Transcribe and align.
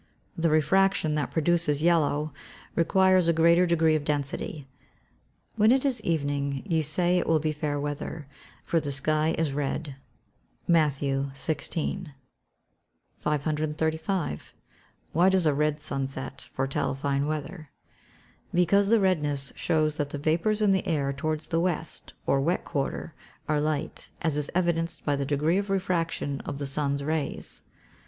The 0.35 0.49
refraction 0.49 1.13
that 1.13 1.29
produces 1.29 1.83
yellow 1.83 2.33
requires 2.73 3.27
a 3.27 3.33
greater 3.33 3.67
degree 3.67 3.93
of 3.93 4.03
density. 4.03 4.61
[Verse: 4.63 5.57
"When 5.57 5.71
it 5.71 5.85
is 5.85 6.01
evening 6.03 6.63
ye 6.65 6.81
say 6.81 7.19
it 7.19 7.27
will 7.27 7.37
be 7.37 7.51
fair 7.51 7.79
weather, 7.79 8.25
for 8.63 8.79
the 8.79 8.91
sky 8.91 9.35
is 9.37 9.53
red." 9.53 9.97
MATT. 10.67 11.07
XVI.] 11.35 12.13
535. 13.19 14.55
Why 15.13 15.29
does 15.29 15.45
a 15.45 15.53
red 15.53 15.79
sunset 15.83 16.49
foretell 16.51 16.95
fine 16.95 17.27
weather? 17.27 17.69
Because 18.51 18.89
the 18.89 18.99
redness 18.99 19.53
shows 19.55 19.97
that 19.97 20.09
the 20.09 20.17
vapours 20.17 20.63
in 20.63 20.71
the 20.71 20.87
air 20.87 21.13
towards 21.13 21.49
the 21.49 21.59
West, 21.59 22.13
or 22.25 22.41
wet 22.41 22.65
quarter, 22.65 23.13
are 23.47 23.61
light, 23.61 24.09
as 24.23 24.35
is 24.35 24.49
evidenced 24.55 25.05
by 25.05 25.15
the 25.15 25.27
degree 25.27 25.59
of 25.59 25.69
refraction 25.69 26.39
of 26.41 26.57
the 26.57 26.65
sun's 26.65 27.03
rays. 27.03 27.61